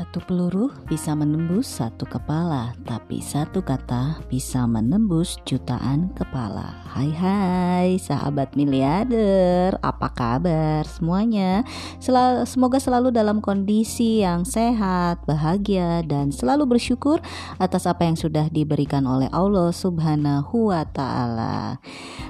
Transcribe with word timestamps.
Satu 0.00 0.16
peluru 0.24 0.72
bisa 0.88 1.12
menembus 1.12 1.68
satu 1.68 2.08
kepala, 2.08 2.72
tapi 2.88 3.20
satu 3.20 3.60
kata 3.60 4.24
bisa 4.32 4.64
menembus 4.64 5.36
jutaan 5.44 6.08
kepala. 6.16 6.72
Hai 6.88 7.12
hai 7.12 7.88
sahabat 8.00 8.56
miliarder, 8.56 9.76
apa 9.84 10.08
kabar 10.16 10.88
semuanya? 10.88 11.68
Sel 12.00 12.16
semoga 12.48 12.80
selalu 12.80 13.12
dalam 13.12 13.44
kondisi 13.44 14.24
yang 14.24 14.48
sehat, 14.48 15.20
bahagia, 15.28 16.00
dan 16.08 16.32
selalu 16.32 16.80
bersyukur 16.80 17.20
atas 17.60 17.84
apa 17.84 18.08
yang 18.08 18.16
sudah 18.16 18.48
diberikan 18.48 19.04
oleh 19.04 19.28
Allah 19.28 19.68
subhanahu 19.68 20.72
wa 20.72 20.80
ta'ala. 20.88 21.76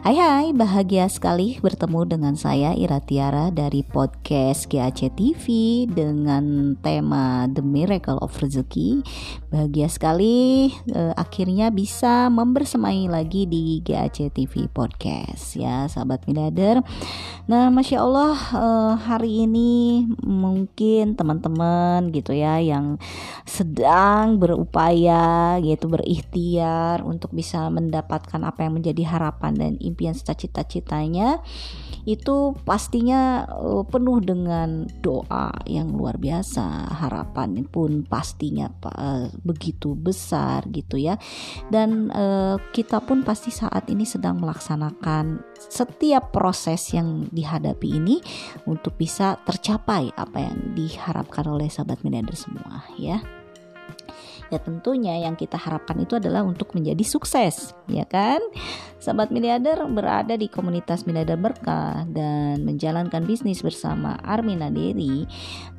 Hai 0.02 0.18
hai, 0.18 0.46
bahagia 0.50 1.06
sekali 1.06 1.62
bertemu 1.62 2.18
dengan 2.18 2.34
saya 2.34 2.74
Ira 2.74 2.98
Tiara 2.98 3.54
dari 3.54 3.86
podcast 3.86 4.66
GAC 4.66 5.14
TV 5.14 5.44
dengan 5.86 6.74
tema 6.82 7.46
Miracle 7.60 8.16
of 8.24 8.32
Rezeki. 8.40 9.04
Bahagia 9.52 9.92
sekali 9.92 10.72
eh, 10.88 11.12
akhirnya 11.14 11.68
bisa 11.68 12.32
membersamai 12.32 13.12
lagi 13.12 13.44
di 13.44 13.84
GAC 13.84 14.32
TV 14.32 14.66
Podcast 14.72 15.60
ya 15.60 15.84
sahabat 15.84 16.24
miliarder. 16.24 16.80
Nah, 17.46 17.68
masya 17.68 18.00
Allah 18.00 18.36
eh, 18.56 18.92
hari 19.04 19.44
ini 19.44 20.08
mungkin 20.24 21.14
teman-teman 21.14 22.08
gitu 22.16 22.32
ya 22.32 22.56
yang 22.64 22.96
sedang 23.44 24.40
berupaya 24.40 25.60
yaitu 25.60 25.84
berikhtiar 25.84 27.04
untuk 27.04 27.36
bisa 27.36 27.68
mendapatkan 27.68 28.40
apa 28.40 28.64
yang 28.64 28.80
menjadi 28.80 29.04
harapan 29.04 29.52
dan 29.52 29.72
impian 29.82 30.16
cita-citanya 30.16 31.42
itu 32.04 32.54
pastinya 32.64 33.44
uh, 33.48 33.84
penuh 33.84 34.20
dengan 34.20 34.84
doa 35.00 35.52
yang 35.66 35.92
luar 35.92 36.16
biasa. 36.16 36.92
Harapan 37.00 37.64
pun 37.66 38.04
pastinya 38.04 38.68
uh, 38.86 39.28
begitu 39.44 39.96
besar 39.96 40.64
gitu 40.70 41.00
ya. 41.00 41.16
Dan 41.68 42.12
uh, 42.12 42.56
kita 42.72 43.00
pun 43.04 43.24
pasti 43.24 43.52
saat 43.52 43.88
ini 43.88 44.04
sedang 44.04 44.40
melaksanakan 44.40 45.42
setiap 45.56 46.32
proses 46.32 46.80
yang 46.92 47.28
dihadapi 47.30 48.00
ini 48.00 48.20
untuk 48.64 48.96
bisa 48.96 49.36
tercapai 49.44 50.12
apa 50.16 50.38
yang 50.40 50.76
diharapkan 50.76 51.46
oleh 51.48 51.68
sahabat 51.68 52.00
miliarder 52.04 52.36
semua 52.36 52.84
ya 52.96 53.39
ya 54.50 54.58
tentunya 54.58 55.22
yang 55.22 55.38
kita 55.38 55.54
harapkan 55.56 55.96
itu 56.02 56.18
adalah 56.18 56.42
untuk 56.42 56.74
menjadi 56.74 57.02
sukses 57.06 57.72
ya 57.86 58.04
kan? 58.04 58.42
Sahabat 58.98 59.30
miliarder 59.30 59.86
berada 59.88 60.34
di 60.34 60.50
komunitas 60.50 61.06
miliarder 61.06 61.38
berkah 61.38 62.04
dan 62.10 62.66
menjalankan 62.66 63.24
bisnis 63.24 63.62
bersama 63.62 64.18
Armina 64.26 64.68
Deri 64.68 65.24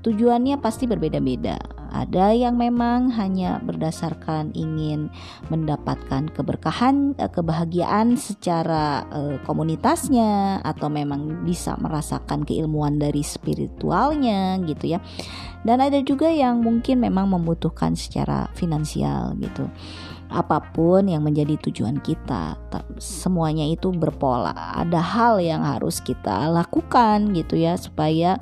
tujuannya 0.02 0.58
pasti 0.58 0.90
berbeda-beda 0.90 1.81
ada 1.92 2.32
yang 2.32 2.56
memang 2.56 3.12
hanya 3.20 3.60
berdasarkan 3.60 4.56
ingin 4.56 5.12
mendapatkan 5.52 6.32
keberkahan 6.32 7.20
eh, 7.20 7.28
kebahagiaan 7.28 8.16
secara 8.16 9.04
uh, 9.12 9.36
komunitasnya 9.44 10.64
atau 10.64 10.88
memang 10.88 11.44
bisa 11.44 11.76
merasakan 11.76 12.48
keilmuan 12.48 12.96
dari 12.96 13.22
spiritualnya 13.22 14.56
gitu 14.64 14.96
ya. 14.96 15.00
Dan 15.62 15.84
ada 15.84 16.00
juga 16.02 16.32
yang 16.32 16.64
mungkin 16.64 17.04
memang 17.04 17.30
membutuhkan 17.30 17.94
secara 17.94 18.50
finansial 18.56 19.38
gitu. 19.38 19.68
Apa 20.32 20.64
pun 20.72 21.12
yang 21.12 21.28
menjadi 21.28 21.60
tujuan 21.60 22.00
kita 22.00 22.56
semuanya 22.98 23.68
itu 23.68 23.92
berpola. 23.92 24.56
Ada 24.80 25.04
hal 25.04 25.44
yang 25.44 25.62
harus 25.62 26.00
kita 26.00 26.48
lakukan 26.48 27.36
gitu 27.36 27.60
ya 27.60 27.76
supaya 27.76 28.40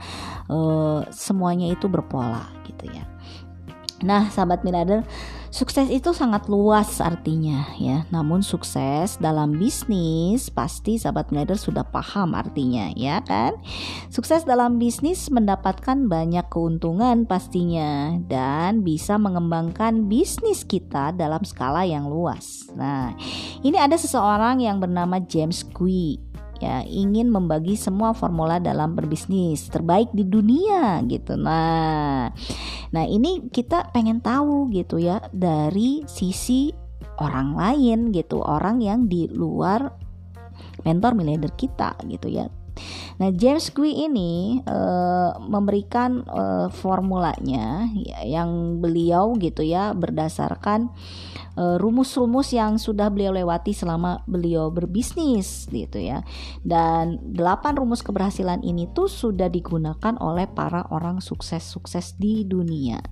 uh, 0.54 1.02
semuanya 1.10 1.74
itu 1.74 1.90
berpola 1.90 2.46
gitu 2.70 2.94
ya 2.94 3.10
nah 4.04 4.32
sahabat 4.32 4.64
miliarder 4.64 5.04
Sukses 5.50 5.90
itu 5.90 6.14
sangat 6.14 6.46
luas 6.46 7.02
artinya 7.02 7.66
ya. 7.82 8.06
Namun 8.14 8.46
sukses 8.46 9.18
dalam 9.18 9.58
bisnis 9.58 10.54
pasti 10.54 11.02
sahabat 11.02 11.34
miliarder 11.34 11.58
sudah 11.58 11.82
paham 11.90 12.38
artinya 12.38 12.94
ya 12.94 13.18
kan. 13.26 13.58
Sukses 14.14 14.46
dalam 14.46 14.78
bisnis 14.78 15.26
mendapatkan 15.34 16.06
banyak 16.06 16.46
keuntungan 16.54 17.26
pastinya 17.26 18.22
dan 18.30 18.86
bisa 18.86 19.18
mengembangkan 19.18 20.06
bisnis 20.06 20.62
kita 20.62 21.18
dalam 21.18 21.42
skala 21.42 21.82
yang 21.82 22.06
luas. 22.06 22.70
Nah, 22.78 23.18
ini 23.66 23.82
ada 23.82 23.98
seseorang 23.98 24.62
yang 24.62 24.78
bernama 24.78 25.18
James 25.18 25.66
Quick 25.66 26.29
ya 26.60 26.84
ingin 26.84 27.32
membagi 27.32 27.80
semua 27.80 28.12
formula 28.12 28.60
dalam 28.60 28.94
berbisnis 28.94 29.68
terbaik 29.72 30.12
di 30.12 30.28
dunia 30.28 31.00
gitu. 31.08 31.40
Nah, 31.40 32.30
nah 32.92 33.04
ini 33.08 33.48
kita 33.48 33.90
pengen 33.96 34.20
tahu 34.20 34.68
gitu 34.76 35.00
ya 35.00 35.24
dari 35.32 36.04
sisi 36.06 36.72
orang 37.20 37.56
lain 37.56 38.00
gitu, 38.12 38.44
orang 38.44 38.84
yang 38.84 39.08
di 39.08 39.28
luar 39.32 39.92
mentor 40.84 41.16
miliarder 41.16 41.52
kita 41.56 41.96
gitu 42.08 42.28
ya. 42.28 42.48
Nah, 43.20 43.30
James 43.36 43.72
Gui 43.72 43.94
ini 44.08 44.64
uh, 44.64 45.36
memberikan 45.42 46.24
uh, 46.28 46.68
formulanya 46.72 47.88
ya, 47.94 48.24
yang 48.24 48.80
beliau 48.80 49.36
gitu 49.38 49.66
ya 49.66 49.92
berdasarkan 49.96 50.92
Eh, 51.60 51.76
rumus-rumus 51.76 52.56
yang 52.56 52.80
sudah 52.80 53.12
beliau 53.12 53.36
lewati 53.36 53.76
selama 53.76 54.24
beliau 54.24 54.72
berbisnis 54.72 55.68
gitu 55.68 56.00
ya. 56.00 56.24
Dan 56.64 57.20
delapan 57.36 57.76
rumus 57.76 58.00
keberhasilan 58.00 58.64
ini 58.64 58.88
tuh 58.96 59.12
sudah 59.12 59.52
digunakan 59.52 60.16
oleh 60.24 60.48
para 60.48 60.88
orang 60.88 61.20
sukses-sukses 61.20 62.16
di 62.16 62.48
dunia. 62.48 63.04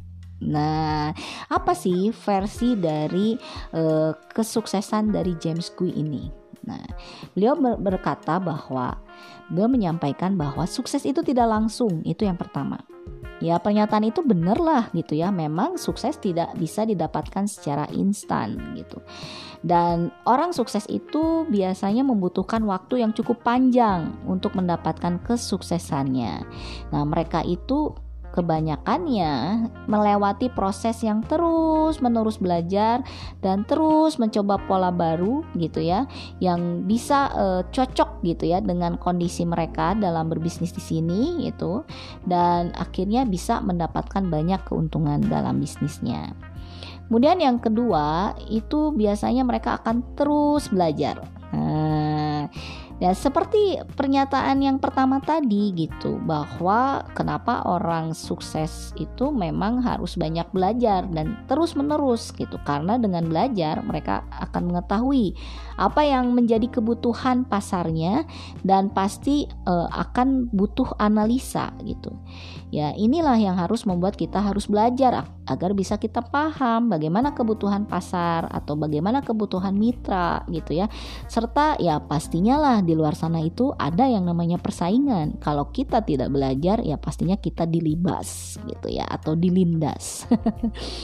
Nah, 0.47 1.11
apa 1.51 1.73
sih 1.75 2.13
versi 2.16 2.79
dari 2.79 3.35
uh, 3.75 4.16
kesuksesan 4.16 5.11
dari 5.11 5.35
James 5.35 5.67
Gui 5.75 5.91
ini? 5.91 6.47
Nah, 6.67 6.83
beliau 7.31 7.55
berkata 7.79 8.38
bahwa 8.44 9.00
beliau 9.47 9.72
menyampaikan 9.72 10.35
bahwa 10.35 10.67
sukses 10.67 11.07
itu 11.07 11.23
tidak 11.23 11.47
langsung, 11.47 12.03
itu 12.03 12.28
yang 12.28 12.35
pertama. 12.35 12.83
Ya 13.38 13.61
pernyataan 13.61 14.09
itu 14.09 14.25
benar 14.25 14.57
lah 14.57 14.89
gitu 14.97 15.13
ya. 15.13 15.29
Memang 15.29 15.77
sukses 15.77 16.17
tidak 16.17 16.57
bisa 16.57 16.89
didapatkan 16.89 17.45
secara 17.45 17.85
instan 17.94 18.57
gitu. 18.73 18.97
Dan 19.61 20.09
orang 20.25 20.57
sukses 20.57 20.89
itu 20.89 21.45
biasanya 21.45 22.01
membutuhkan 22.01 22.66
waktu 22.66 23.06
yang 23.06 23.13
cukup 23.13 23.45
panjang 23.45 24.09
untuk 24.25 24.57
mendapatkan 24.57 25.22
kesuksesannya. 25.22 26.50
Nah 26.89 27.03
mereka 27.06 27.45
itu 27.45 27.94
kebanyakannya 28.38 29.66
melewati 29.90 30.53
proses 30.53 31.02
yang 31.02 31.25
terus 31.25 31.98
menerus 31.98 32.38
belajar 32.38 33.02
dan 33.42 33.66
terus 33.66 34.22
mencoba 34.22 34.62
pola 34.70 34.94
baru 34.94 35.42
gitu 35.58 35.81
ya 35.81 36.06
yang 36.38 36.86
bisa 36.86 37.34
uh, 37.34 37.62
cocok 37.74 38.22
gitu 38.22 38.46
ya 38.46 38.62
dengan 38.62 39.02
kondisi 39.02 39.42
mereka 39.42 39.98
dalam 39.98 40.30
berbisnis 40.30 40.70
di 40.70 40.84
sini 40.86 41.50
itu 41.50 41.81
dan 42.30 42.70
akhirnya 42.78 43.25
bisa 43.25 43.58
mendapatkan 43.66 44.22
banyak 44.30 44.62
keuntungan 44.69 45.25
dalam 45.25 45.58
bisnisnya. 45.58 46.38
Kemudian 47.08 47.40
yang 47.40 47.58
kedua 47.58 48.36
itu 48.52 48.92
biasanya 48.92 49.48
mereka 49.48 49.80
akan 49.80 50.04
terus 50.19 50.68
belajar. 50.68 51.24
Nah, 52.97 53.13
seperti 53.13 53.78
pernyataan 53.94 54.58
yang 54.58 54.81
pertama 54.81 55.22
tadi 55.22 55.69
gitu 55.78 56.18
bahwa 56.18 57.06
kenapa 57.13 57.62
orang 57.69 58.18
sukses 58.18 58.90
itu 58.97 59.30
memang 59.30 59.85
harus 59.85 60.18
banyak 60.18 60.50
belajar 60.50 61.06
dan 61.13 61.38
terus 61.46 61.78
menerus 61.78 62.34
gitu 62.34 62.57
karena 62.66 62.97
dengan 62.97 63.30
belajar 63.30 63.86
mereka 63.86 64.25
akan 64.34 64.74
mengetahui 64.74 65.38
apa 65.78 66.02
yang 66.02 66.34
menjadi 66.34 66.66
kebutuhan 66.74 67.45
pasarnya 67.45 68.25
dan 68.66 68.89
pasti 68.89 69.45
uh, 69.69 69.86
akan 69.94 70.50
butuh 70.50 70.98
analisa 70.98 71.69
gitu. 71.86 72.10
Ya, 72.74 72.98
inilah 72.98 73.38
yang 73.38 73.62
harus 73.62 73.86
membuat 73.86 74.18
kita 74.18 74.42
harus 74.42 74.66
belajar 74.66 75.37
agar 75.47 75.71
bisa 75.71 75.95
kita 75.95 76.19
paham 76.21 76.91
bagaimana 76.91 77.31
kebutuhan 77.31 77.88
pasar 77.88 78.45
atau 78.51 78.75
bagaimana 78.75 79.23
kebutuhan 79.23 79.73
mitra 79.73 80.44
gitu 80.51 80.75
ya. 80.75 80.91
Serta 81.25 81.79
ya 81.79 82.03
pastinya 82.03 82.59
lah 82.59 82.77
di 82.83 82.94
luar 82.94 83.15
sana 83.15 83.39
itu 83.41 83.71
ada 83.79 84.05
yang 84.05 84.27
namanya 84.27 84.59
persaingan. 84.59 85.39
Kalau 85.39 85.71
kita 85.71 86.03
tidak 86.03 86.29
belajar 86.29 86.83
ya 86.83 86.99
pastinya 86.99 87.39
kita 87.39 87.63
dilibas 87.63 88.59
gitu 88.67 88.91
ya 88.91 89.07
atau 89.07 89.33
dilindas. 89.33 90.27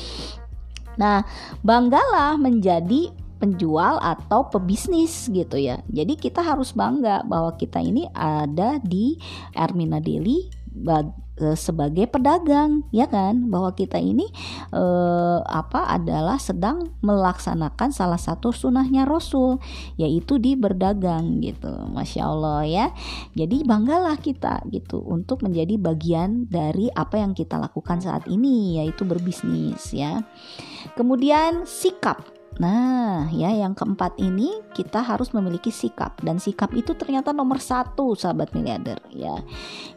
nah, 1.01 1.23
banggalah 1.63 2.35
menjadi 2.35 3.09
penjual 3.43 3.99
atau 3.99 4.47
pebisnis 4.47 5.27
gitu 5.27 5.59
ya. 5.59 5.83
Jadi 5.91 6.15
kita 6.15 6.39
harus 6.39 6.71
bangga 6.71 7.27
bahwa 7.27 7.51
kita 7.59 7.83
ini 7.83 8.07
ada 8.15 8.79
di 8.79 9.19
Ermina 9.51 9.99
Eh, 9.99 10.62
sebagai 11.57 12.05
pedagang 12.09 12.85
ya 12.93 13.09
kan? 13.09 13.49
Bahwa 13.49 13.73
kita 13.73 13.97
ini 13.97 14.29
eh, 14.73 15.39
apa 15.41 15.89
adalah 15.89 16.37
sedang 16.37 16.93
melaksanakan 17.01 17.89
salah 17.89 18.21
satu 18.21 18.53
sunnahnya 18.53 19.05
Rasul 19.05 19.57
yaitu 19.97 20.37
di 20.37 20.53
berdagang 20.53 21.41
gitu. 21.41 21.71
Masya 21.89 22.21
Allah 22.25 22.61
ya. 22.65 22.85
Jadi 23.33 23.65
banggalah 23.65 24.17
kita 24.21 24.61
gitu 24.69 25.01
untuk 25.01 25.41
menjadi 25.41 25.77
bagian 25.77 26.45
dari 26.49 26.89
apa 26.93 27.21
yang 27.21 27.33
kita 27.33 27.57
lakukan 27.57 28.01
saat 28.01 28.29
ini 28.29 28.81
yaitu 28.81 29.05
berbisnis 29.05 29.93
ya. 29.93 30.21
Kemudian 30.93 31.65
sikap 31.65 32.42
Nah, 32.61 33.33
ya 33.33 33.49
yang 33.49 33.73
keempat 33.73 34.13
ini 34.21 34.61
kita 34.77 35.01
harus 35.01 35.33
memiliki 35.33 35.73
sikap 35.73 36.21
dan 36.21 36.37
sikap 36.37 36.69
itu 36.77 36.93
ternyata 36.93 37.33
nomor 37.33 37.57
satu, 37.57 38.13
sahabat 38.13 38.53
miliarder. 38.53 39.01
Ya, 39.09 39.41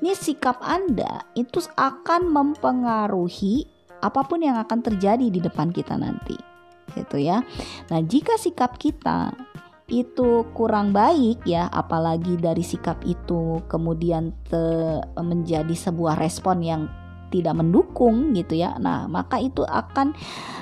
ini 0.00 0.16
sikap 0.16 0.64
Anda 0.64 1.20
itu 1.36 1.60
akan 1.76 2.32
mempengaruhi 2.32 3.68
apa 4.00 4.24
pun 4.24 4.40
yang 4.40 4.56
akan 4.56 4.80
terjadi 4.80 5.28
di 5.28 5.40
depan 5.40 5.68
kita 5.68 6.00
nanti, 6.00 6.36
gitu 6.96 7.20
ya. 7.20 7.44
Nah, 7.92 8.00
jika 8.00 8.40
sikap 8.40 8.80
kita 8.80 9.36
itu 9.86 10.42
kurang 10.56 10.90
baik 10.96 11.46
ya, 11.46 11.68
apalagi 11.70 12.40
dari 12.40 12.64
sikap 12.64 13.04
itu 13.06 13.62
kemudian 13.70 14.34
menjadi 15.14 15.76
sebuah 15.76 16.18
respon 16.18 16.64
yang 16.64 16.82
tidak 17.30 17.58
mendukung 17.58 18.34
gitu 18.34 18.58
ya. 18.58 18.76
Nah, 18.78 19.06
maka 19.10 19.40
itu 19.42 19.62
akan 19.66 20.14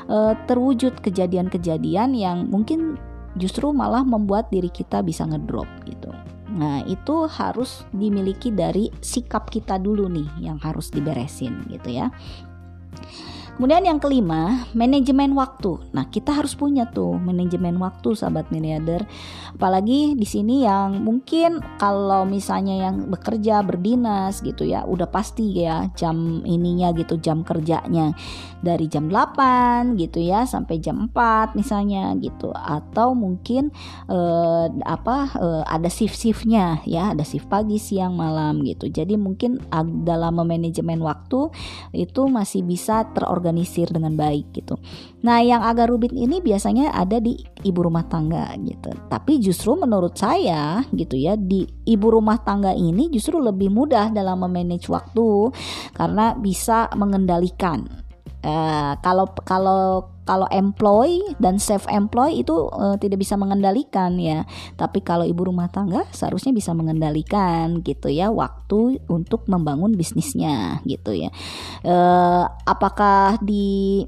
e, 0.08 0.16
terwujud 0.48 1.00
kejadian-kejadian 1.00 2.16
yang 2.16 2.48
mungkin 2.48 2.96
justru 3.34 3.74
malah 3.74 4.06
membuat 4.06 4.48
diri 4.48 4.70
kita 4.70 5.02
bisa 5.02 5.26
ngedrop 5.26 5.66
gitu. 5.84 6.10
Nah, 6.54 6.86
itu 6.86 7.26
harus 7.26 7.82
dimiliki 7.90 8.54
dari 8.54 8.92
sikap 9.02 9.50
kita 9.50 9.80
dulu 9.80 10.06
nih 10.06 10.28
yang 10.38 10.60
harus 10.62 10.92
diberesin 10.92 11.66
gitu 11.66 11.98
ya. 11.98 12.14
Kemudian 13.54 13.86
yang 13.86 14.02
kelima, 14.02 14.66
manajemen 14.74 15.30
waktu. 15.38 15.78
Nah, 15.94 16.10
kita 16.10 16.34
harus 16.34 16.58
punya 16.58 16.90
tuh 16.90 17.14
manajemen 17.22 17.78
waktu 17.78 18.18
sahabat 18.18 18.50
miliarder. 18.50 19.06
Apalagi 19.54 20.18
di 20.18 20.26
sini 20.26 20.66
yang 20.66 21.06
mungkin 21.06 21.62
kalau 21.78 22.26
misalnya 22.26 22.90
yang 22.90 23.06
bekerja 23.06 23.62
berdinas 23.62 24.42
gitu 24.42 24.66
ya, 24.66 24.82
udah 24.82 25.06
pasti 25.06 25.62
ya 25.62 25.86
jam 25.94 26.42
ininya 26.42 26.90
gitu, 26.98 27.14
jam 27.22 27.46
kerjanya 27.46 28.10
dari 28.58 28.90
jam 28.90 29.06
8 29.06 30.02
gitu 30.02 30.18
ya 30.18 30.48
sampai 30.50 30.82
jam 30.82 31.06
4 31.14 31.54
misalnya 31.54 32.10
gitu. 32.18 32.50
Atau 32.50 33.14
mungkin 33.14 33.70
eh, 34.10 34.66
apa 34.82 35.30
eh, 35.38 35.62
ada 35.70 35.86
shift-shiftnya 35.86 36.82
ya, 36.90 37.14
ada 37.14 37.22
shift 37.22 37.46
pagi, 37.46 37.78
siang, 37.78 38.18
malam 38.18 38.66
gitu. 38.66 38.90
Jadi 38.90 39.14
mungkin 39.14 39.62
dalam 40.02 40.42
manajemen 40.42 40.98
waktu 41.06 41.54
itu 41.94 42.26
masih 42.26 42.66
bisa 42.66 43.06
terorganisasi 43.14 43.43
terorganisir 43.44 43.92
dengan 43.92 44.16
baik 44.16 44.56
gitu. 44.56 44.80
Nah, 45.20 45.44
yang 45.44 45.60
agak 45.60 45.92
rumit 45.92 46.16
ini 46.16 46.40
biasanya 46.40 46.96
ada 46.96 47.20
di 47.20 47.36
ibu 47.60 47.80
rumah 47.84 48.08
tangga 48.08 48.56
gitu. 48.64 48.88
Tapi 49.12 49.36
justru 49.44 49.76
menurut 49.76 50.16
saya 50.16 50.80
gitu 50.96 51.20
ya, 51.20 51.36
di 51.36 51.68
ibu 51.84 52.08
rumah 52.08 52.40
tangga 52.40 52.72
ini 52.72 53.12
justru 53.12 53.36
lebih 53.36 53.68
mudah 53.68 54.08
dalam 54.16 54.40
memanage 54.40 54.88
waktu 54.88 55.52
karena 55.92 56.32
bisa 56.40 56.88
mengendalikan 56.96 57.84
Uh, 58.44 58.92
kalau 59.00 59.24
kalau 59.48 60.12
kalau 60.24 60.48
employ 60.48 61.20
dan 61.36 61.60
self 61.60 61.84
employ 61.88 62.40
itu 62.40 62.52
uh, 62.72 62.96
tidak 63.00 63.20
bisa 63.20 63.36
mengendalikan 63.36 64.16
ya. 64.16 64.48
Tapi 64.76 65.04
kalau 65.04 65.24
ibu 65.24 65.48
rumah 65.48 65.68
tangga 65.68 66.08
seharusnya 66.12 66.52
bisa 66.52 66.72
mengendalikan 66.72 67.80
gitu 67.84 68.08
ya 68.12 68.32
waktu 68.32 69.00
untuk 69.08 69.48
membangun 69.48 69.96
bisnisnya 69.96 70.80
gitu 70.88 71.16
ya. 71.16 71.32
Uh, 71.84 72.48
apakah 72.64 73.40
di 73.44 74.04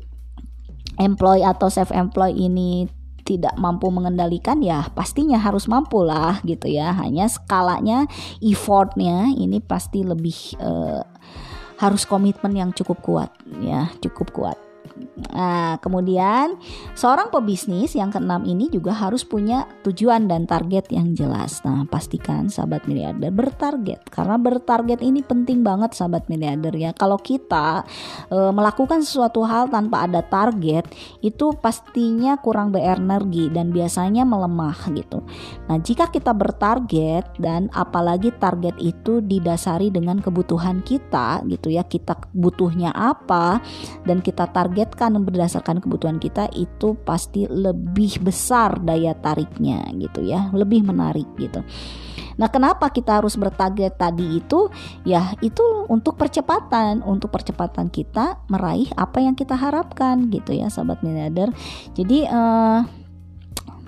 employ 0.96 1.44
atau 1.44 1.68
self 1.68 1.92
employ 1.92 2.32
ini 2.32 2.88
tidak 3.28 3.52
mampu 3.60 3.92
mengendalikan? 3.92 4.64
Ya 4.64 4.88
pastinya 4.96 5.36
harus 5.36 5.68
mampu 5.68 6.00
lah 6.00 6.40
gitu 6.48 6.68
ya. 6.72 6.96
Hanya 6.96 7.28
skalanya 7.28 8.08
effortnya 8.40 9.32
ini 9.36 9.60
pasti 9.60 10.00
lebih 10.00 10.56
uh, 10.60 11.04
harus 11.76 12.08
komitmen 12.08 12.56
yang 12.56 12.70
cukup 12.72 12.98
kuat 13.04 13.30
ya, 13.60 13.92
cukup 14.00 14.32
kuat. 14.32 14.65
Nah, 15.32 15.80
kemudian 15.80 16.60
seorang 16.92 17.32
pebisnis 17.32 17.96
yang 17.96 18.12
keenam 18.12 18.44
ini 18.44 18.68
juga 18.68 18.92
harus 18.92 19.24
punya 19.24 19.64
tujuan 19.84 20.28
dan 20.28 20.44
target 20.44 20.92
yang 20.92 21.16
jelas. 21.16 21.64
Nah, 21.64 21.88
pastikan 21.88 22.52
sahabat 22.52 22.84
miliarder 22.84 23.32
bertarget 23.32 24.00
karena 24.12 24.36
bertarget 24.36 25.00
ini 25.00 25.24
penting 25.24 25.64
banget 25.64 25.96
sahabat 25.96 26.28
miliarder 26.28 26.72
ya. 26.76 26.92
Kalau 26.92 27.16
kita 27.20 27.84
e, 28.28 28.38
melakukan 28.52 29.00
sesuatu 29.04 29.44
hal 29.44 29.72
tanpa 29.72 30.04
ada 30.04 30.20
target, 30.20 30.88
itu 31.24 31.52
pastinya 31.56 32.36
kurang 32.40 32.72
berenergi 32.72 33.48
dan 33.52 33.72
biasanya 33.72 34.24
melemah 34.24 34.76
gitu. 34.92 35.24
Nah, 35.68 35.80
jika 35.80 36.12
kita 36.12 36.36
bertarget 36.36 37.24
dan 37.40 37.72
apalagi 37.72 38.32
target 38.36 38.76
itu 38.80 39.24
didasari 39.24 39.88
dengan 39.88 40.20
kebutuhan 40.20 40.84
kita 40.84 41.40
gitu 41.48 41.72
ya, 41.72 41.84
kita 41.84 42.16
butuhnya 42.36 42.92
apa 42.92 43.64
dan 44.04 44.20
kita 44.20 44.48
targetkan 44.86 45.18
berdasarkan 45.26 45.82
kebutuhan 45.82 46.22
kita 46.22 46.46
itu 46.54 46.94
pasti 47.02 47.50
lebih 47.50 48.22
besar 48.22 48.78
daya 48.78 49.18
tariknya 49.18 49.82
gitu 49.98 50.22
ya, 50.22 50.48
lebih 50.54 50.86
menarik 50.86 51.26
gitu. 51.34 51.66
Nah, 52.38 52.46
kenapa 52.46 52.92
kita 52.94 53.18
harus 53.18 53.34
bertarget 53.34 53.98
tadi 53.98 54.38
itu? 54.38 54.70
Ya, 55.02 55.34
itu 55.42 55.88
untuk 55.90 56.14
percepatan, 56.14 57.02
untuk 57.02 57.34
percepatan 57.34 57.90
kita 57.90 58.38
meraih 58.46 58.86
apa 58.94 59.18
yang 59.18 59.34
kita 59.34 59.58
harapkan 59.58 60.30
gitu 60.30 60.54
ya, 60.54 60.70
sahabat 60.70 61.02
miliarder. 61.02 61.50
Jadi 61.98 62.24
eh 62.24 62.80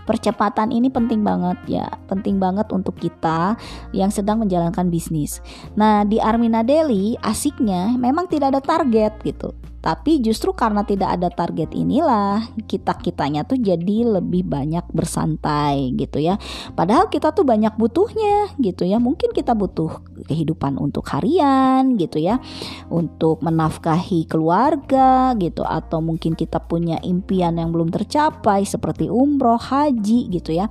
percepatan 0.09 0.73
ini 0.73 0.89
penting 0.89 1.21
banget 1.21 1.61
ya, 1.69 1.85
penting 2.09 2.41
banget 2.41 2.73
untuk 2.73 2.97
kita 2.97 3.61
yang 3.93 4.09
sedang 4.09 4.41
menjalankan 4.41 4.89
bisnis. 4.89 5.45
Nah, 5.77 6.09
di 6.09 6.17
Armina 6.17 6.65
Daily 6.65 7.21
asiknya 7.21 7.93
memang 8.01 8.25
tidak 8.25 8.57
ada 8.57 8.65
target 8.65 9.21
gitu. 9.21 9.53
Tapi 9.79 10.19
justru 10.19 10.51
karena 10.53 10.83
tidak 10.83 11.19
ada 11.19 11.31
target 11.31 11.71
inilah 11.71 12.51
kita-kitanya 12.67 13.47
tuh 13.47 13.63
jadi 13.63 14.19
lebih 14.19 14.43
banyak 14.45 14.83
bersantai 14.91 15.95
gitu 15.95 16.19
ya. 16.19 16.35
Padahal 16.75 17.07
kita 17.07 17.31
tuh 17.31 17.47
banyak 17.47 17.79
butuhnya 17.79 18.59
gitu 18.59 18.83
ya. 18.83 18.99
Mungkin 18.99 19.31
kita 19.31 19.55
butuh 19.55 20.03
kehidupan 20.27 20.83
untuk 20.83 21.07
harian 21.15 21.95
gitu 21.95 22.19
ya. 22.19 22.43
Untuk 22.91 23.41
menafkahi 23.47 24.27
keluarga 24.27 25.33
gitu 25.39 25.63
atau 25.63 26.03
mungkin 26.03 26.35
kita 26.35 26.59
punya 26.59 26.99
impian 27.07 27.57
yang 27.57 27.71
belum 27.71 27.95
tercapai 27.95 28.67
seperti 28.67 29.07
umroh, 29.07 29.63
haji 29.63 30.27
gitu 30.35 30.59
ya. 30.59 30.67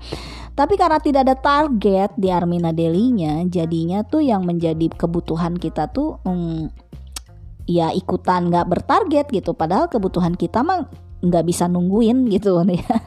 Tapi 0.58 0.74
karena 0.74 0.98
tidak 0.98 1.22
ada 1.30 1.38
target 1.38 2.18
di 2.18 2.34
Armina 2.34 2.74
Delinya, 2.74 3.46
jadinya 3.46 4.02
tuh 4.02 4.26
yang 4.26 4.42
menjadi 4.42 4.90
kebutuhan 4.90 5.54
kita 5.54 5.86
tuh 5.94 6.18
hmm, 6.26 6.88
ya 7.68 7.92
ikutan 7.94 8.48
nggak 8.48 8.66
bertarget 8.66 9.28
gitu. 9.30 9.54
Padahal 9.54 9.92
kebutuhan 9.92 10.34
kita 10.34 10.64
mah 10.64 10.88
nggak 11.22 11.46
bisa 11.46 11.68
nungguin 11.68 12.32
gitu 12.32 12.64
ya. 12.72 12.98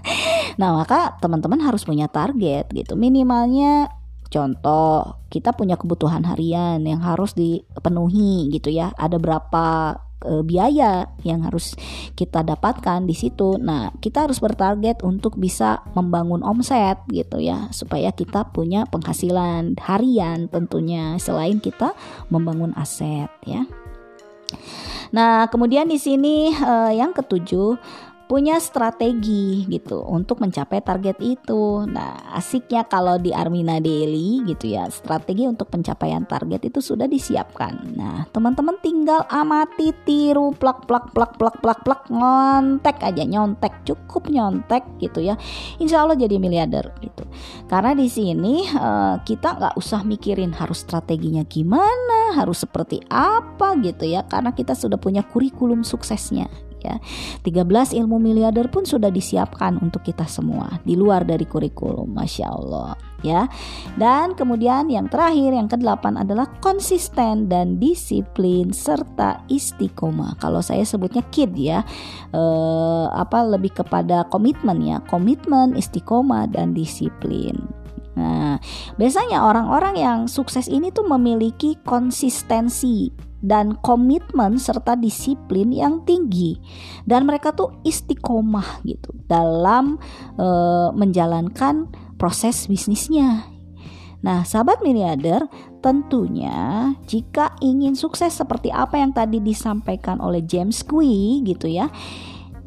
Nah 0.60 0.76
maka 0.76 1.16
teman-teman 1.18 1.64
harus 1.64 1.82
punya 1.82 2.06
target 2.06 2.68
gitu. 2.70 2.94
Minimalnya 2.94 3.88
contoh 4.30 5.26
kita 5.32 5.56
punya 5.56 5.74
kebutuhan 5.74 6.22
harian 6.28 6.84
yang 6.84 7.00
harus 7.02 7.34
dipenuhi 7.34 8.52
gitu 8.52 8.70
ya. 8.70 8.92
Ada 8.94 9.16
berapa 9.18 9.96
e, 10.20 10.44
biaya 10.44 11.08
yang 11.24 11.42
harus 11.48 11.74
kita 12.14 12.44
dapatkan 12.44 13.08
di 13.08 13.16
situ. 13.16 13.56
Nah, 13.58 13.90
kita 13.98 14.28
harus 14.28 14.38
bertarget 14.38 15.00
untuk 15.02 15.40
bisa 15.40 15.82
membangun 15.96 16.44
omset 16.44 17.00
gitu 17.10 17.40
ya, 17.40 17.72
supaya 17.72 18.12
kita 18.12 18.52
punya 18.52 18.84
penghasilan 18.86 19.80
harian 19.80 20.46
tentunya 20.52 21.16
selain 21.16 21.58
kita 21.58 21.96
membangun 22.28 22.76
aset 22.76 23.32
ya. 23.48 23.64
Nah, 25.10 25.50
kemudian 25.50 25.90
di 25.90 25.98
sini 25.98 26.54
uh, 26.54 26.94
yang 26.94 27.10
ketujuh 27.10 27.74
punya 28.30 28.62
strategi 28.62 29.66
gitu 29.66 30.06
untuk 30.06 30.38
mencapai 30.38 30.78
target 30.86 31.18
itu. 31.18 31.82
Nah, 31.90 32.30
asiknya 32.38 32.86
kalau 32.86 33.18
di 33.18 33.34
Armina 33.34 33.82
Daily 33.82 34.46
gitu 34.46 34.70
ya, 34.70 34.86
strategi 34.86 35.50
untuk 35.50 35.66
pencapaian 35.66 36.22
target 36.22 36.70
itu 36.70 36.78
sudah 36.78 37.10
disiapkan. 37.10 37.90
Nah, 37.98 38.30
teman-teman 38.30 38.78
tinggal 38.78 39.26
amati, 39.26 39.90
tiru, 40.06 40.54
plak 40.54 40.86
plak 40.86 41.10
plak 41.10 41.42
plak 41.42 41.58
plak 41.58 41.82
plak 41.82 42.02
nyontek 42.06 43.02
aja, 43.02 43.26
nyontek 43.26 43.82
cukup 43.82 44.30
nyontek 44.30 44.86
gitu 45.02 45.26
ya. 45.26 45.34
Insya 45.82 46.06
Allah 46.06 46.14
jadi 46.14 46.38
miliarder 46.38 46.94
gitu. 47.02 47.26
Karena 47.66 47.98
di 47.98 48.06
sini 48.06 48.62
uh, 48.78 49.18
kita 49.26 49.58
nggak 49.58 49.74
usah 49.74 50.06
mikirin 50.06 50.54
harus 50.54 50.86
strateginya 50.86 51.42
gimana, 51.50 52.38
harus 52.38 52.62
seperti 52.62 53.02
apa 53.10 53.74
gitu 53.82 54.06
ya, 54.06 54.22
karena 54.30 54.54
kita 54.54 54.78
sudah 54.78 55.02
punya 55.02 55.26
kurikulum 55.26 55.82
suksesnya 55.82 56.69
ya. 56.80 56.96
13 57.44 57.96
ilmu 58.00 58.16
miliarder 58.18 58.72
pun 58.72 58.88
sudah 58.88 59.12
disiapkan 59.12 59.78
untuk 59.80 60.02
kita 60.02 60.24
semua 60.26 60.80
di 60.82 60.96
luar 60.96 61.22
dari 61.22 61.44
kurikulum 61.44 62.10
Masya 62.10 62.46
Allah 62.48 62.96
ya. 63.22 63.46
Dan 63.96 64.34
kemudian 64.36 64.88
yang 64.88 65.08
terakhir 65.08 65.52
yang 65.52 65.68
kedelapan 65.68 66.20
adalah 66.20 66.48
konsisten 66.60 67.48
dan 67.48 67.76
disiplin 67.80 68.72
serta 68.72 69.44
istiqomah. 69.48 70.40
Kalau 70.40 70.64
saya 70.64 70.84
sebutnya 70.84 71.24
kid 71.28 71.52
ya 71.56 71.84
eh, 72.32 73.06
apa 73.12 73.44
lebih 73.44 73.76
kepada 73.84 74.26
komitmen 74.28 74.80
ya. 74.84 74.98
Komitmen 75.08 75.76
istiqomah 75.76 76.50
dan 76.50 76.72
disiplin. 76.72 77.80
Nah, 78.18 78.58
biasanya 78.98 79.46
orang-orang 79.46 79.94
yang 79.96 80.18
sukses 80.26 80.66
ini 80.66 80.90
tuh 80.90 81.06
memiliki 81.06 81.78
konsistensi 81.86 83.29
dan 83.40 83.76
komitmen 83.80 84.60
serta 84.60 84.96
disiplin 84.96 85.72
yang 85.72 86.04
tinggi 86.04 86.60
dan 87.08 87.24
mereka 87.24 87.56
tuh 87.56 87.80
istiqomah 87.84 88.84
gitu 88.84 89.16
dalam 89.24 89.96
e, 90.36 90.46
menjalankan 90.92 91.88
proses 92.20 92.68
bisnisnya. 92.68 93.48
Nah, 94.20 94.44
sahabat 94.44 94.84
miliarder, 94.84 95.48
tentunya 95.80 96.92
jika 97.08 97.56
ingin 97.64 97.96
sukses 97.96 98.36
seperti 98.36 98.68
apa 98.68 99.00
yang 99.00 99.16
tadi 99.16 99.40
disampaikan 99.40 100.20
oleh 100.20 100.44
James 100.44 100.84
Kui 100.84 101.40
gitu 101.40 101.64
ya, 101.64 101.88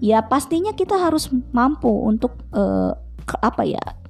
ya 0.01 0.25
pastinya 0.25 0.74
kita 0.74 0.98
harus 0.98 1.30
mampu 1.53 1.94
untuk 1.94 2.34
e, 2.50 2.98
apa 3.30 3.63
ya 3.70 4.02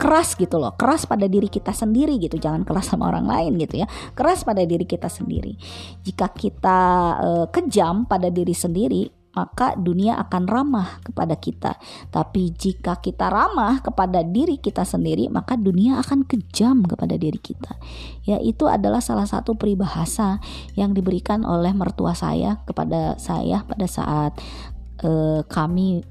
keras 0.00 0.32
gitu 0.32 0.56
loh 0.56 0.72
keras 0.80 1.04
pada 1.04 1.28
diri 1.28 1.52
kita 1.52 1.76
sendiri 1.76 2.16
gitu 2.16 2.40
jangan 2.40 2.64
keras 2.64 2.88
sama 2.88 3.12
orang 3.12 3.28
lain 3.28 3.60
gitu 3.60 3.84
ya 3.84 3.86
keras 4.16 4.48
pada 4.48 4.64
diri 4.64 4.88
kita 4.88 5.12
sendiri 5.12 5.60
jika 6.00 6.32
kita 6.32 6.80
uh, 7.20 7.46
kejam 7.52 8.08
pada 8.08 8.32
diri 8.32 8.56
sendiri 8.56 9.20
maka 9.30 9.78
dunia 9.78 10.18
akan 10.18 10.42
ramah 10.50 10.98
kepada 11.06 11.38
kita. 11.38 11.78
Tapi 12.10 12.50
jika 12.50 12.98
kita 12.98 13.30
ramah 13.30 13.78
kepada 13.78 14.26
diri 14.26 14.58
kita 14.58 14.82
sendiri, 14.82 15.30
maka 15.30 15.54
dunia 15.54 16.02
akan 16.02 16.26
kejam 16.26 16.82
kepada 16.82 17.14
diri 17.14 17.38
kita. 17.38 17.78
Ya, 18.26 18.42
itu 18.42 18.66
adalah 18.66 18.98
salah 18.98 19.26
satu 19.30 19.54
peribahasa 19.54 20.42
yang 20.74 20.94
diberikan 20.94 21.46
oleh 21.46 21.70
mertua 21.70 22.14
saya 22.18 22.58
kepada 22.66 23.14
saya 23.22 23.62
pada 23.62 23.86
saat 23.86 24.34
uh, 25.06 25.46
kami 25.46 26.02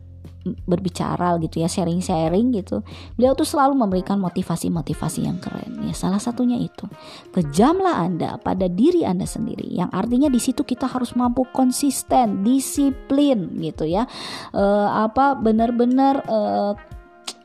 berbicara 0.66 1.36
gitu 1.44 1.60
ya 1.62 1.68
sharing-sharing 1.68 2.56
gitu. 2.56 2.82
Beliau 3.20 3.36
tuh 3.36 3.46
selalu 3.46 3.76
memberikan 3.76 4.18
motivasi-motivasi 4.24 5.28
yang 5.28 5.38
keren 5.38 5.84
ya. 5.84 5.94
Salah 5.94 6.22
satunya 6.22 6.56
itu 6.56 6.88
kejamlah 7.36 8.00
anda 8.00 8.40
pada 8.40 8.72
diri 8.72 9.04
anda 9.04 9.28
sendiri. 9.28 9.68
Yang 9.68 9.90
artinya 9.92 10.30
di 10.32 10.40
situ 10.40 10.64
kita 10.64 10.88
harus 10.88 11.14
mampu 11.14 11.44
konsisten 11.52 12.42
disiplin 12.42 13.60
gitu 13.60 13.84
ya. 13.84 14.08
E, 14.56 14.64
apa 14.90 15.36
benar-benar 15.36 16.24
e, 16.24 16.40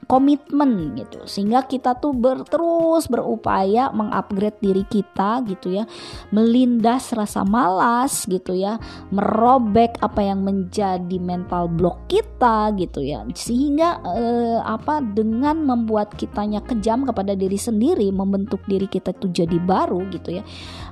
komitmen 0.06 0.94
gitu. 0.96 1.24
Sehingga 1.24 1.66
kita 1.66 1.98
tuh 1.98 2.14
ber, 2.14 2.44
terus 2.46 3.08
berupaya 3.10 3.90
mengupgrade 3.90 4.60
diri 4.60 4.84
kita 4.86 5.42
gitu 5.48 5.74
ya. 5.80 5.84
Melindas 6.30 7.12
rasa 7.12 7.42
malas 7.42 8.24
gitu 8.28 8.54
ya. 8.54 8.78
Merobek 9.10 9.98
apa 10.00 10.20
yang 10.22 10.44
menjadi 10.44 11.16
mental 11.20 11.68
block 11.68 12.06
kita 12.08 12.72
gitu 12.78 13.02
ya. 13.02 13.24
Sehingga 13.34 14.00
eh, 14.14 14.58
apa 14.62 15.00
dengan 15.02 15.60
membuat 15.64 16.14
kitanya 16.14 16.62
kejam 16.62 17.02
kepada 17.08 17.34
diri 17.34 17.56
sendiri 17.56 18.08
membentuk 18.14 18.62
diri 18.68 18.86
kita 18.86 19.10
tuh 19.16 19.32
jadi 19.32 19.58
baru 19.60 20.06
gitu 20.12 20.38
ya 20.38 20.44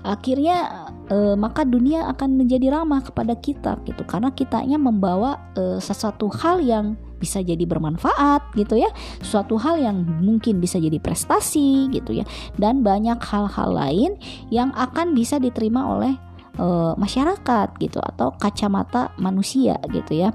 akhirnya 0.02 0.88
eh, 1.08 1.34
maka 1.38 1.62
dunia 1.62 2.10
akan 2.10 2.36
menjadi 2.36 2.74
ramah 2.74 3.00
kepada 3.02 3.38
kita 3.38 3.78
gitu. 3.86 4.02
Karena 4.04 4.34
kitanya 4.34 4.76
membawa 4.76 5.38
eh, 5.54 5.78
sesuatu 5.78 6.28
hal 6.42 6.62
yang 6.62 6.98
bisa 7.22 7.38
jadi 7.38 7.62
bermanfaat 7.62 8.50
gitu 8.58 8.82
ya. 8.82 8.90
Suatu 9.22 9.54
hal 9.62 9.78
yang 9.78 10.02
mungkin 10.02 10.58
bisa 10.58 10.82
jadi 10.82 10.98
prestasi 10.98 11.86
gitu 11.94 12.18
ya. 12.18 12.26
Dan 12.58 12.82
banyak 12.82 13.22
hal-hal 13.22 13.70
lain 13.70 14.18
yang 14.50 14.74
akan 14.74 15.14
bisa 15.14 15.38
diterima 15.38 15.86
oleh 15.86 16.18
uh, 16.58 16.98
masyarakat 16.98 17.78
gitu 17.78 18.02
atau 18.02 18.34
kacamata 18.34 19.14
manusia 19.22 19.78
gitu 19.94 20.26
ya. 20.26 20.34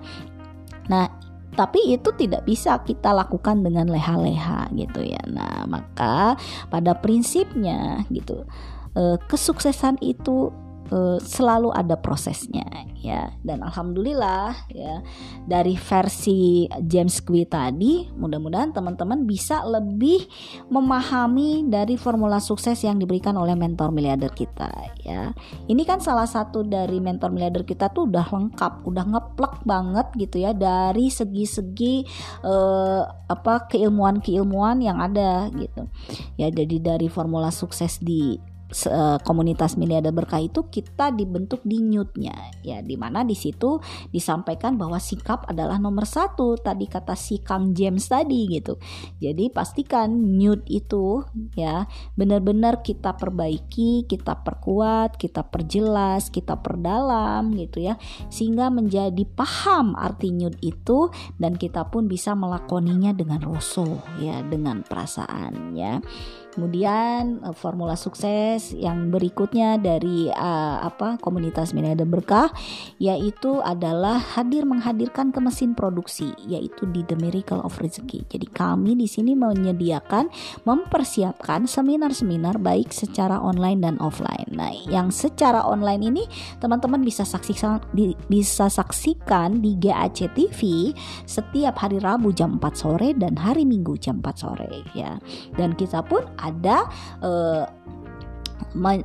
Nah 0.88 1.28
tapi 1.58 1.90
itu 1.90 2.14
tidak 2.14 2.46
bisa 2.46 2.78
kita 2.86 3.10
lakukan 3.10 3.66
dengan 3.66 3.90
leha-leha 3.90 4.70
gitu 4.78 5.02
ya. 5.02 5.18
Nah, 5.26 5.66
maka 5.66 6.38
pada 6.70 6.94
prinsipnya 6.94 8.06
gitu, 8.14 8.46
eh, 8.94 9.18
kesuksesan 9.26 9.98
itu 10.06 10.54
uh, 10.92 11.18
selalu 11.22 11.72
ada 11.74 11.96
prosesnya 12.00 12.66
ya. 13.00 13.32
Dan 13.42 13.64
alhamdulillah 13.64 14.70
ya 14.72 15.02
dari 15.48 15.80
versi 15.80 16.68
James 16.84 17.24
Quill 17.24 17.48
tadi 17.48 18.08
mudah-mudahan 18.16 18.76
teman-teman 18.76 19.24
bisa 19.24 19.64
lebih 19.64 20.28
memahami 20.68 21.68
dari 21.68 21.96
formula 21.96 22.42
sukses 22.44 22.80
yang 22.84 23.00
diberikan 23.00 23.36
oleh 23.40 23.56
mentor 23.56 23.92
miliarder 23.94 24.32
kita 24.32 24.70
ya. 25.04 25.32
Ini 25.68 25.84
kan 25.88 26.04
salah 26.04 26.28
satu 26.28 26.64
dari 26.68 27.00
mentor 27.00 27.32
miliarder 27.32 27.64
kita 27.64 27.92
tuh 27.92 28.10
udah 28.12 28.26
lengkap 28.28 28.84
udah 28.84 29.06
ngeplek 29.08 29.56
banget 29.64 30.08
gitu 30.20 30.44
ya 30.44 30.52
dari 30.52 31.08
segi-segi 31.08 32.04
uh, 32.44 33.04
apa 33.28 33.68
keilmuan-keilmuan 33.72 34.84
yang 34.84 35.00
ada 35.00 35.48
gitu. 35.56 35.88
Ya 36.36 36.52
jadi 36.52 36.80
dari 36.80 37.08
formula 37.08 37.52
sukses 37.52 38.00
di 38.04 38.40
komunitas 39.24 39.80
miliarder 39.80 40.12
berkah 40.12 40.44
itu 40.44 40.68
kita 40.68 41.16
dibentuk 41.16 41.64
di 41.64 41.80
newtnya 41.80 42.36
ya 42.68 42.84
di 42.84 43.00
mana 43.00 43.24
di 43.24 43.32
situ 43.32 43.80
disampaikan 44.12 44.76
bahwa 44.76 45.00
sikap 45.00 45.48
adalah 45.48 45.80
nomor 45.80 46.04
satu. 46.04 46.60
Tadi 46.60 46.86
kata 46.88 47.16
si 47.16 47.40
Kang 47.40 47.72
James 47.72 48.04
tadi 48.12 48.44
gitu. 48.52 48.76
Jadi 49.24 49.48
pastikan 49.48 50.12
newt 50.36 50.68
itu 50.68 51.24
ya 51.56 51.88
benar-benar 52.20 52.84
kita 52.84 53.16
perbaiki 53.16 54.04
kita 54.04 54.44
perkuat 54.44 55.16
kita 55.16 55.48
perjelas 55.48 56.28
kita 56.28 56.60
perdalam 56.60 57.56
gitu 57.56 57.88
ya. 57.88 57.96
Sehingga 58.28 58.68
menjadi 58.68 59.24
paham 59.32 59.96
arti 59.96 60.36
newt 60.36 60.60
itu 60.60 61.08
dan 61.40 61.56
kita 61.56 61.88
pun 61.88 62.12
bisa 62.12 62.36
melakoninya 62.36 63.16
dengan 63.16 63.40
rosso 63.40 64.04
ya 64.20 64.44
dengan 64.44 64.84
perasaan 64.84 65.72
ya 65.72 66.04
Kemudian 66.58 67.46
uh, 67.46 67.54
formula 67.54 67.94
sukses 67.94 68.74
yang 68.74 69.14
berikutnya 69.14 69.78
dari 69.78 70.26
uh, 70.34 70.82
apa 70.82 71.22
komunitas 71.22 71.70
Minada 71.78 72.02
Berkah 72.02 72.50
yaitu 72.98 73.62
adalah 73.62 74.18
hadir 74.18 74.66
menghadirkan 74.66 75.30
ke 75.30 75.38
mesin 75.38 75.78
produksi 75.78 76.34
yaitu 76.50 76.90
di 76.90 77.06
The 77.06 77.14
Miracle 77.14 77.62
of 77.62 77.78
Rezeki. 77.78 78.26
Jadi 78.26 78.50
kami 78.50 78.98
di 78.98 79.06
sini 79.06 79.38
menyediakan 79.38 80.34
mempersiapkan 80.66 81.70
seminar-seminar 81.70 82.58
baik 82.58 82.90
secara 82.90 83.38
online 83.38 83.86
dan 83.86 83.96
offline. 84.02 84.50
Nah, 84.50 84.74
yang 84.90 85.14
secara 85.14 85.62
online 85.62 86.10
ini 86.10 86.24
teman-teman 86.58 87.06
bisa 87.06 87.22
saksikan 87.22 87.86
di, 87.94 88.18
bisa 88.26 88.66
saksikan 88.66 89.62
di 89.62 89.78
GAC 89.78 90.34
TV 90.34 90.90
setiap 91.30 91.86
hari 91.86 92.02
Rabu 92.02 92.34
jam 92.34 92.58
4 92.58 92.74
sore 92.74 93.14
dan 93.14 93.38
hari 93.38 93.62
Minggu 93.62 93.94
jam 94.02 94.26
4 94.26 94.34
sore 94.34 94.82
ya. 94.98 95.22
Dan 95.54 95.78
kita 95.78 96.02
pun 96.02 96.26
uh, 97.24 97.66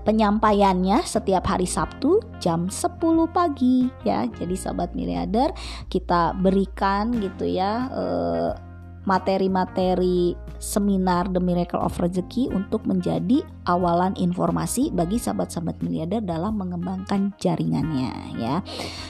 penyampaiannya 0.05 1.01
setiap 1.07 1.49
hari 1.49 1.65
Sabtu 1.65 2.21
jam 2.43 2.69
10 2.69 2.99
pagi 3.33 3.89
ya. 4.05 4.27
Jadi 4.29 4.55
sahabat 4.59 4.93
miliarder 4.93 5.55
kita 5.89 6.37
berikan 6.37 7.15
gitu 7.23 7.49
ya 7.49 7.89
uh, 7.89 8.72
materi-materi 9.03 10.39
seminar 10.63 11.27
The 11.31 11.43
Miracle 11.43 11.83
of 11.83 11.99
Rezeki 11.99 12.55
untuk 12.55 12.87
menjadi 12.87 13.43
awalan 13.67 14.15
informasi 14.15 14.95
bagi 14.95 15.19
sahabat-sahabat 15.19 15.83
miliarder 15.83 16.23
dalam 16.23 16.55
mengembangkan 16.55 17.35
jaringannya 17.43 18.39
ya. 18.39 18.63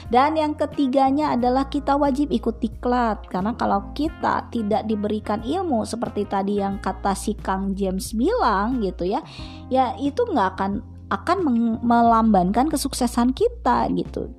Dan 0.09 0.37
yang 0.37 0.57
ketiganya 0.57 1.37
adalah 1.37 1.69
kita 1.69 1.93
wajib 1.93 2.33
ikut 2.33 2.57
diklat 2.57 3.29
karena 3.29 3.53
kalau 3.53 3.93
kita 3.93 4.49
tidak 4.49 4.89
diberikan 4.89 5.45
ilmu 5.45 5.85
seperti 5.85 6.25
tadi 6.25 6.57
yang 6.57 6.81
kata 6.81 7.13
si 7.13 7.37
Kang 7.37 7.77
James 7.77 8.17
bilang 8.17 8.81
gitu 8.81 9.05
ya, 9.05 9.21
ya 9.69 9.93
itu 10.01 10.25
nggak 10.25 10.49
akan 10.57 10.71
akan 11.13 11.37
melambankan 11.85 12.73
kesuksesan 12.73 13.37
kita 13.37 13.85
gitu. 13.93 14.33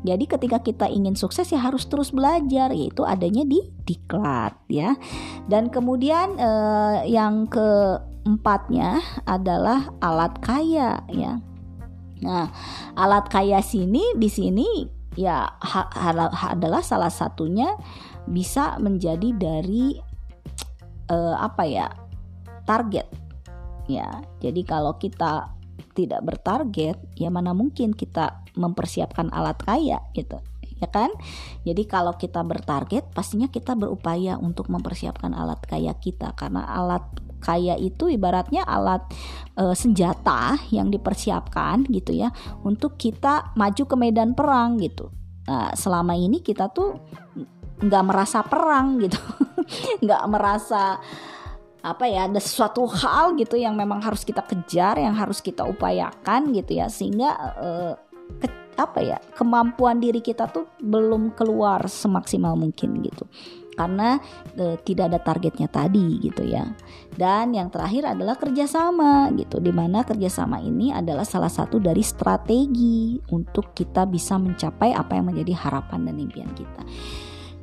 Jadi 0.00 0.24
ketika 0.24 0.64
kita 0.64 0.86
ingin 0.88 1.12
sukses 1.12 1.44
ya 1.52 1.60
harus 1.60 1.84
terus 1.84 2.08
belajar 2.08 2.72
yaitu 2.72 3.04
adanya 3.04 3.44
di 3.44 3.60
diklat 3.84 4.56
ya. 4.72 4.96
Dan 5.44 5.68
kemudian 5.68 6.40
eh, 6.40 7.12
yang 7.12 7.44
keempatnya 7.46 9.04
adalah 9.28 9.92
alat 10.00 10.34
kaya 10.40 11.04
ya. 11.12 11.40
Nah, 12.20 12.48
alat 12.96 13.28
kaya 13.28 13.60
sini 13.60 14.16
di 14.16 14.28
sini 14.28 14.68
ya 15.16 15.48
ha, 15.52 15.82
ha, 15.90 16.46
adalah 16.52 16.80
salah 16.80 17.12
satunya 17.12 17.76
bisa 18.24 18.80
menjadi 18.80 19.36
dari 19.36 20.00
eh, 21.12 21.36
apa 21.36 21.64
ya? 21.68 21.88
target 22.70 23.06
ya. 23.90 24.22
Jadi 24.38 24.62
kalau 24.62 24.94
kita 24.94 25.50
tidak 25.92 26.22
bertarget 26.22 26.96
ya 27.18 27.28
mana 27.28 27.52
mungkin 27.52 27.92
kita 27.94 28.46
mempersiapkan 28.54 29.30
alat 29.30 29.58
kaya 29.62 29.98
gitu 30.14 30.38
ya 30.80 30.88
kan? 30.88 31.12
Jadi 31.62 31.84
kalau 31.84 32.16
kita 32.16 32.40
bertarget, 32.40 33.04
pastinya 33.12 33.52
kita 33.52 33.76
berupaya 33.76 34.40
untuk 34.40 34.72
mempersiapkan 34.72 35.36
alat 35.36 35.60
kaya 35.68 35.92
kita 35.92 36.32
karena 36.32 36.64
alat 36.64 37.04
kaya 37.40 37.76
itu 37.76 38.08
ibaratnya 38.12 38.64
alat 38.68 39.00
e, 39.56 39.72
senjata 39.72 40.60
yang 40.72 40.92
dipersiapkan 40.92 41.88
gitu 41.88 42.12
ya 42.12 42.28
untuk 42.64 43.00
kita 43.00 43.56
maju 43.56 43.84
ke 43.84 43.96
medan 43.96 44.36
perang 44.36 44.76
gitu. 44.80 45.08
Nah, 45.48 45.72
selama 45.72 46.16
ini 46.16 46.44
kita 46.44 46.68
tuh 46.68 47.00
nggak 47.80 48.04
merasa 48.04 48.44
perang 48.44 49.00
gitu, 49.00 49.16
nggak 50.04 50.22
merasa 50.28 51.00
apa 51.80 52.04
ya 52.04 52.28
ada 52.28 52.40
sesuatu 52.40 52.84
hal 52.84 53.36
gitu 53.40 53.56
yang 53.56 53.72
memang 53.72 54.04
harus 54.04 54.24
kita 54.24 54.44
kejar 54.44 55.00
yang 55.00 55.16
harus 55.16 55.40
kita 55.40 55.64
upayakan 55.64 56.52
gitu 56.52 56.76
ya. 56.76 56.86
Sehingga 56.92 57.30
uh, 57.56 57.92
ke, 58.40 58.48
apa 58.80 59.00
ya 59.00 59.18
kemampuan 59.36 60.00
diri 60.00 60.24
kita 60.24 60.48
tuh 60.48 60.68
belum 60.80 61.36
keluar 61.36 61.84
semaksimal 61.88 62.56
mungkin 62.56 63.00
gitu. 63.04 63.24
Karena 63.70 64.20
e, 64.60 64.76
tidak 64.84 65.08
ada 65.08 65.20
targetnya 65.24 65.64
tadi 65.72 66.20
gitu 66.20 66.44
ya. 66.44 66.68
Dan 67.16 67.56
yang 67.56 67.72
terakhir 67.72 68.12
adalah 68.12 68.36
kerjasama 68.36 69.32
gitu 69.40 69.56
di 69.56 69.72
mana 69.72 70.04
kerjasama 70.04 70.60
ini 70.60 70.92
adalah 70.92 71.24
salah 71.24 71.48
satu 71.48 71.80
dari 71.80 72.04
strategi 72.04 73.16
untuk 73.32 73.72
kita 73.72 74.04
bisa 74.04 74.36
mencapai 74.36 74.92
apa 74.92 75.16
yang 75.16 75.32
menjadi 75.32 75.56
harapan 75.64 76.12
dan 76.12 76.16
impian 76.20 76.52
kita 76.52 76.82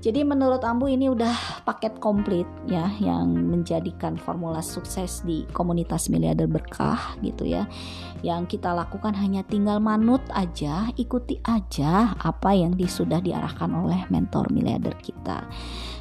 jadi 0.08 0.24
menurut 0.24 0.64
Ambu 0.64 0.88
ini 0.88 1.12
udah 1.12 1.68
paket 1.68 2.00
komplit 2.00 2.48
ya 2.64 2.88
yang 3.04 3.28
menjadikan 3.28 4.16
formula 4.16 4.64
sukses 4.64 5.20
di 5.28 5.44
komunitas 5.52 6.08
miliarder 6.08 6.48
berkah 6.48 7.20
gitu 7.20 7.44
ya. 7.44 7.68
Yang 8.24 8.56
kita 8.56 8.72
lakukan 8.72 9.12
hanya 9.20 9.44
tinggal 9.44 9.84
manut 9.84 10.24
aja, 10.32 10.88
ikuti 10.96 11.44
aja 11.44 12.16
apa 12.24 12.56
yang 12.56 12.80
sudah 12.80 13.20
diarahkan 13.20 13.68
oleh 13.68 14.08
mentor 14.08 14.48
miliarder 14.48 14.96
kita 14.96 15.44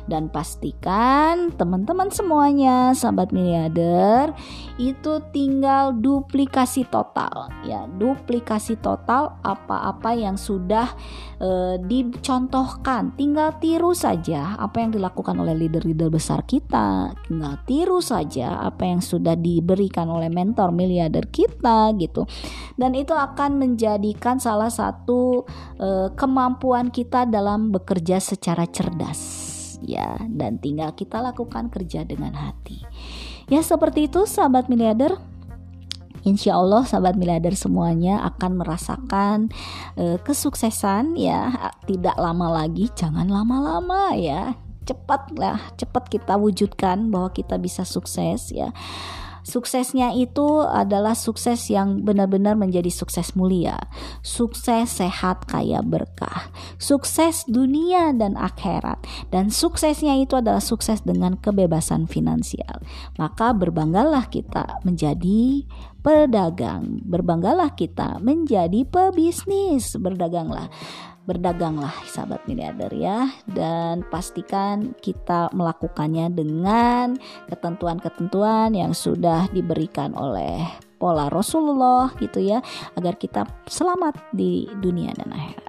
dan 0.06 0.30
pastikan 0.30 1.50
teman-teman 1.54 2.08
semuanya 2.10 2.94
sahabat 2.94 3.34
miliarder 3.34 4.30
itu 4.78 5.18
tinggal 5.34 5.92
duplikasi 5.94 6.86
total. 6.88 7.50
Ya 7.66 7.90
duplikasi 7.90 8.78
total 8.78 9.38
apa-apa 9.42 10.14
yang 10.14 10.38
sudah 10.38 10.94
e, 11.42 11.78
dicontohkan. 11.82 13.12
Tinggal 13.18 13.58
tiru 13.58 13.92
saja 13.92 14.54
apa 14.56 14.82
yang 14.82 14.94
dilakukan 14.94 15.36
oleh 15.36 15.54
leader-leader 15.58 16.08
besar 16.08 16.46
kita. 16.46 17.12
Tinggal 17.26 17.54
tiru 17.66 17.98
saja 17.98 18.62
apa 18.62 18.86
yang 18.86 19.02
sudah 19.02 19.34
diberikan 19.34 20.06
oleh 20.06 20.30
mentor 20.30 20.70
miliarder 20.70 21.28
kita 21.28 21.90
gitu. 21.98 22.25
Dan 22.78 22.94
itu 22.94 23.12
akan 23.12 23.58
menjadikan 23.58 24.38
salah 24.38 24.70
satu 24.70 25.42
e, 25.76 26.14
kemampuan 26.14 26.94
kita 26.94 27.26
dalam 27.26 27.75
bekerja 27.75 28.22
secara 28.22 28.68
cerdas 28.70 29.45
ya 29.85 30.16
dan 30.30 30.62
tinggal 30.62 30.95
kita 30.97 31.21
lakukan 31.21 31.68
kerja 31.68 32.06
dengan 32.06 32.33
hati. 32.33 32.85
Ya 33.50 33.62
seperti 33.62 34.09
itu 34.11 34.25
sahabat 34.25 34.71
miliarder. 34.71 35.16
Insya 36.26 36.59
Allah 36.59 36.83
sahabat 36.83 37.14
miliarder 37.14 37.54
semuanya 37.54 38.18
akan 38.26 38.59
merasakan 38.59 39.54
uh, 39.95 40.18
kesuksesan 40.26 41.14
ya 41.14 41.71
tidak 41.87 42.18
lama 42.18 42.50
lagi 42.50 42.90
jangan 42.99 43.30
lama-lama 43.30 44.11
ya 44.18 44.59
cepat 44.87 45.35
lah 45.38 45.59
cepat 45.78 46.11
kita 46.11 46.35
wujudkan 46.35 47.11
bahwa 47.14 47.30
kita 47.30 47.59
bisa 47.62 47.87
sukses 47.87 48.50
ya 48.50 48.75
Suksesnya 49.46 50.10
itu 50.18 50.58
adalah 50.66 51.14
sukses 51.14 51.70
yang 51.70 52.02
benar-benar 52.02 52.58
menjadi 52.58 52.90
sukses 52.90 53.38
mulia, 53.38 53.78
sukses 54.18 54.98
sehat 54.98 55.46
kaya 55.46 55.86
berkah, 55.86 56.50
sukses 56.82 57.46
dunia 57.46 58.10
dan 58.10 58.34
akhirat, 58.34 58.98
dan 59.30 59.54
suksesnya 59.54 60.18
itu 60.18 60.34
adalah 60.34 60.58
sukses 60.58 61.06
dengan 61.06 61.38
kebebasan 61.38 62.10
finansial. 62.10 62.82
Maka 63.22 63.54
berbanggalah 63.54 64.26
kita 64.34 64.82
menjadi 64.82 65.62
pedagang, 66.02 67.06
berbanggalah 67.06 67.70
kita 67.78 68.18
menjadi 68.18 68.82
pebisnis, 68.82 69.94
berdaganglah 69.94 70.74
berdaganglah 71.26 71.92
sahabat 72.06 72.47
miliarder 72.47 72.95
ya 72.95 73.26
dan 73.50 74.06
pastikan 74.06 74.95
kita 75.02 75.50
melakukannya 75.50 76.30
dengan 76.30 77.18
ketentuan-ketentuan 77.50 78.73
yang 78.73 78.95
sudah 78.95 79.50
diberikan 79.50 80.14
oleh 80.14 80.62
pola 80.97 81.28
Rasulullah 81.28 82.14
gitu 82.22 82.40
ya 82.40 82.62
agar 82.94 83.18
kita 83.18 83.44
selamat 83.66 84.16
di 84.33 84.70
dunia 84.81 85.12
dan 85.18 85.35
akhirat. 85.35 85.65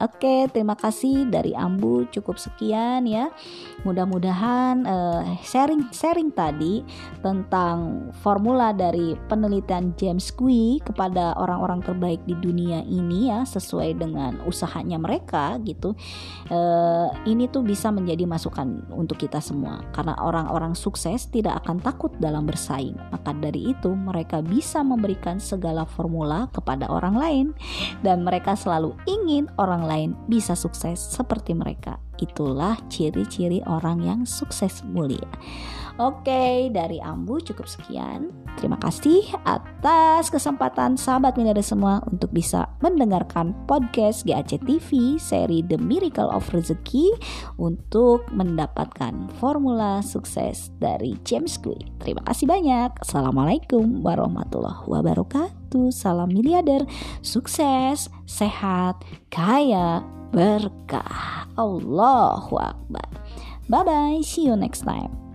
Oke, 0.00 0.48
terima 0.48 0.72
kasih 0.80 1.28
dari 1.28 1.52
Ambu 1.52 2.08
cukup 2.08 2.40
sekian 2.40 3.04
ya. 3.04 3.28
Mudah-mudahan 3.84 4.88
sharing-sharing 5.44 6.32
uh, 6.32 6.36
tadi 6.40 6.80
tentang 7.20 8.08
formula 8.24 8.72
dari 8.72 9.12
penelitian 9.28 9.92
James 10.00 10.32
Quick 10.32 10.88
kepada 10.88 11.36
orang-orang 11.36 11.84
terbaik 11.84 12.24
di 12.24 12.32
dunia 12.32 12.80
ini 12.88 13.28
ya 13.28 13.44
sesuai 13.44 14.00
dengan 14.00 14.40
usahanya 14.48 14.96
mereka 14.96 15.60
gitu. 15.68 15.92
Uh, 16.48 17.12
ini 17.28 17.52
tuh 17.52 17.60
bisa 17.60 17.92
menjadi 17.92 18.24
masukan 18.24 18.80
untuk 18.96 19.20
kita 19.20 19.44
semua 19.44 19.84
karena 19.92 20.16
orang-orang 20.16 20.72
sukses 20.72 21.28
tidak 21.28 21.60
akan 21.60 21.76
takut 21.76 22.08
dalam 22.16 22.48
bersaing. 22.48 22.96
Maka 23.12 23.36
dari 23.36 23.76
itu 23.76 23.92
mereka 23.92 24.40
bisa 24.40 24.80
memberikan 24.80 25.36
segala 25.36 25.84
formula 25.84 26.48
kepada 26.56 26.88
orang 26.88 27.20
lain 27.20 27.46
dan 28.00 28.24
mereka 28.24 28.56
selalu 28.56 28.96
ingin 29.04 29.44
orang 29.60 29.89
lain 29.90 30.14
bisa 30.30 30.54
sukses 30.54 31.02
seperti 31.02 31.58
mereka. 31.58 31.98
Itulah 32.22 32.78
ciri-ciri 32.86 33.58
orang 33.66 33.98
yang 34.06 34.20
sukses 34.22 34.86
mulia. 34.86 35.26
Oke, 36.00 36.72
dari 36.72 36.96
Ambu 36.96 37.44
cukup 37.44 37.68
sekian. 37.68 38.32
Terima 38.56 38.80
kasih 38.80 39.20
atas 39.44 40.32
kesempatan 40.32 40.96
sahabat 40.96 41.36
miliarder 41.36 41.60
semua 41.60 42.00
untuk 42.08 42.32
bisa 42.32 42.72
mendengarkan 42.80 43.52
podcast 43.68 44.24
GAC 44.24 44.64
TV 44.64 45.20
seri 45.20 45.60
The 45.60 45.76
Miracle 45.76 46.32
of 46.32 46.48
Rezeki 46.56 47.12
untuk 47.60 48.24
mendapatkan 48.32 49.28
formula 49.36 50.00
sukses 50.00 50.72
dari 50.80 51.20
James 51.28 51.60
Clear. 51.60 51.84
Terima 52.00 52.24
kasih 52.24 52.48
banyak. 52.48 52.96
Assalamualaikum 53.04 54.00
warahmatullahi 54.00 54.88
wabarakatuh. 54.88 55.92
Salam 55.92 56.32
miliarder, 56.32 56.88
sukses, 57.20 58.08
sehat, 58.24 59.04
kaya, 59.28 60.00
berkah. 60.32 61.44
Allahu 61.60 62.56
Akbar. 62.56 63.08
Bye 63.68 63.84
bye. 63.84 64.20
See 64.24 64.48
you 64.48 64.56
next 64.56 64.88
time. 64.88 65.29